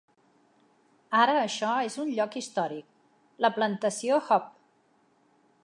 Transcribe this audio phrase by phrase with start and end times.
[1.23, 2.87] Ara això és un lloc històric,
[3.47, 4.53] la plantació Hope.